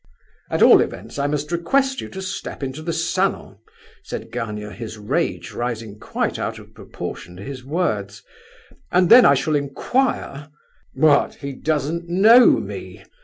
"At 0.49 0.63
all 0.63 0.81
events, 0.81 1.19
I 1.19 1.27
must 1.27 1.51
request 1.51 2.01
you 2.01 2.09
to 2.09 2.23
step 2.23 2.63
into 2.63 2.81
the 2.81 2.91
salon," 2.91 3.57
said 4.01 4.31
Gania, 4.31 4.71
his 4.71 4.97
rage 4.97 5.51
rising 5.53 5.99
quite 5.99 6.39
out 6.39 6.57
of 6.57 6.73
proportion 6.73 7.35
to 7.35 7.43
his 7.43 7.63
words, 7.63 8.23
"and 8.91 9.11
then 9.11 9.27
I 9.27 9.35
shall 9.35 9.55
inquire—" 9.55 10.49
"What, 10.95 11.35
he 11.35 11.53
doesn't 11.53 12.09
know 12.09 12.53
me!" 12.59 13.03